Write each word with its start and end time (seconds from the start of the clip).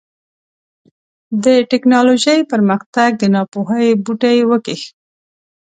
د 1.43 1.45
ټيکنالوژۍ 1.71 2.39
پرمختګ 2.51 3.09
د 3.17 3.23
ناپوهۍ 3.35 3.87
بوټی 4.03 4.37
وکېښ. 4.49 4.81